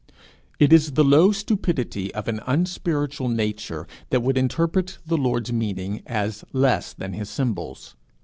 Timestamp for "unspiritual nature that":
2.47-4.21